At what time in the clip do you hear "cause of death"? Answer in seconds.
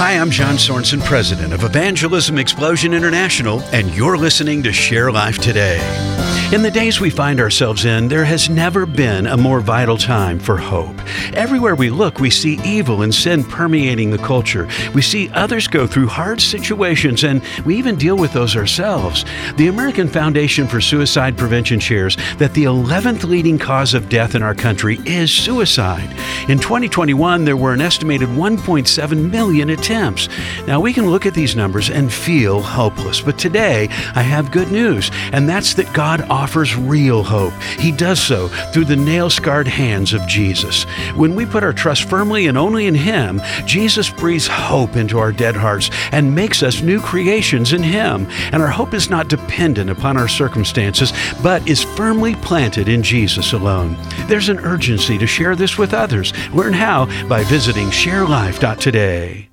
23.56-24.34